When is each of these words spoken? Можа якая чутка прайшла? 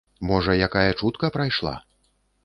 Можа 0.29 0.53
якая 0.67 0.93
чутка 1.01 1.29
прайшла? 1.35 1.75